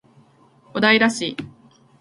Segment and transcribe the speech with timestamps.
[0.73, 1.37] 小平市